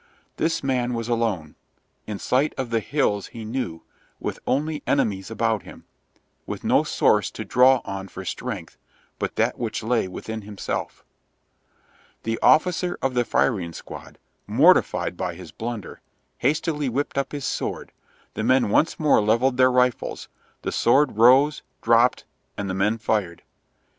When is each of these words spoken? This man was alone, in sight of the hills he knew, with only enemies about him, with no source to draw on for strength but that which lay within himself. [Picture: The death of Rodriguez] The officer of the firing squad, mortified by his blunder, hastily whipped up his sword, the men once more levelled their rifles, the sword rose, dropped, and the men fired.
This 0.37 0.63
man 0.63 0.95
was 0.95 1.07
alone, 1.07 1.53
in 2.07 2.17
sight 2.17 2.55
of 2.57 2.71
the 2.71 2.79
hills 2.79 3.27
he 3.27 3.45
knew, 3.45 3.83
with 4.19 4.39
only 4.47 4.81
enemies 4.87 5.29
about 5.29 5.61
him, 5.61 5.85
with 6.47 6.63
no 6.63 6.81
source 6.83 7.29
to 7.29 7.45
draw 7.45 7.81
on 7.85 8.07
for 8.07 8.25
strength 8.25 8.77
but 9.19 9.35
that 9.35 9.59
which 9.59 9.83
lay 9.83 10.07
within 10.07 10.41
himself. 10.41 11.05
[Picture: 12.23 12.23
The 12.23 12.31
death 12.31 12.33
of 12.33 12.41
Rodriguez] 12.41 12.41
The 12.41 12.47
officer 12.47 12.97
of 13.03 13.13
the 13.13 13.25
firing 13.25 13.73
squad, 13.73 14.17
mortified 14.47 15.15
by 15.17 15.35
his 15.35 15.51
blunder, 15.51 16.01
hastily 16.39 16.89
whipped 16.89 17.19
up 17.19 17.31
his 17.31 17.45
sword, 17.45 17.91
the 18.33 18.43
men 18.43 18.69
once 18.71 18.99
more 18.99 19.21
levelled 19.21 19.57
their 19.57 19.69
rifles, 19.71 20.29
the 20.63 20.71
sword 20.71 21.17
rose, 21.17 21.61
dropped, 21.83 22.25
and 22.57 22.67
the 22.67 22.73
men 22.73 22.97
fired. 22.97 23.43